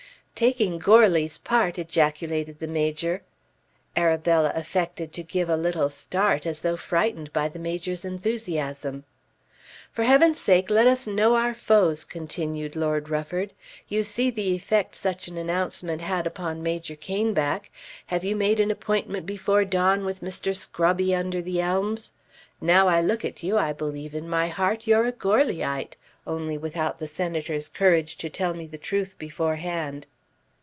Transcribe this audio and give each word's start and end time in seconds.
"Taking 0.33 0.79
Goarly's 0.79 1.37
part!" 1.37 1.77
ejaculated 1.77 2.57
the 2.57 2.65
Major. 2.67 3.21
Arabella 3.95 4.51
affected 4.55 5.13
to 5.13 5.21
give 5.21 5.49
a 5.51 5.55
little 5.55 5.91
start, 5.91 6.47
as 6.47 6.61
though 6.61 6.77
frightened 6.77 7.31
by 7.31 7.47
the 7.47 7.59
Major's 7.59 8.03
enthusiasm. 8.03 9.03
"For 9.91 10.01
heaven's 10.01 10.39
sake 10.39 10.71
let 10.71 10.87
us 10.87 11.05
know 11.05 11.35
our 11.35 11.53
foes," 11.53 12.03
continued 12.03 12.75
Lord 12.75 13.07
Rufford. 13.07 13.53
"You 13.87 14.01
see 14.01 14.31
the 14.31 14.55
effect 14.55 14.95
such 14.95 15.27
an 15.27 15.37
announcement 15.37 16.01
had 16.01 16.25
upon 16.25 16.63
Major 16.63 16.95
Caneback. 16.95 17.69
Have 18.07 18.23
you 18.23 18.35
made 18.35 18.59
an 18.59 18.71
appointment 18.71 19.27
before 19.27 19.63
dawn 19.63 20.03
with 20.05 20.21
Mr. 20.21 20.55
Scrobby 20.55 21.13
under 21.13 21.43
the 21.43 21.61
elms? 21.61 22.13
Now 22.59 22.87
I 22.87 22.99
look 22.99 23.23
at 23.23 23.43
you 23.43 23.59
I 23.59 23.73
believe 23.73 24.15
in 24.15 24.27
my 24.27 24.47
heart 24.47 24.87
you're 24.87 25.05
a 25.05 25.11
Goarlyite, 25.11 25.97
only 26.25 26.57
without 26.57 26.97
the 26.97 27.05
Senator's 27.05 27.69
courage 27.69 28.17
to 28.17 28.27
tell 28.27 28.55
me 28.55 28.65
the 28.65 28.79
truth 28.79 29.19
beforehand." 29.19 30.07